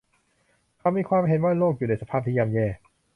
[0.79, 2.67] เขามีความเห็นว่าโลกอยู่ในสภาพที่ย่ำแย่